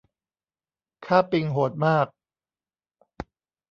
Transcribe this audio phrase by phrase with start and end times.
[1.05, 2.07] ค่าปิงโหดมาก